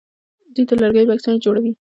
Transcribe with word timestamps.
دوی 0.53 0.63
د 0.69 0.71
لرګیو 0.81 1.09
بکسونه 1.09 1.37
جوړوي. 1.45 1.71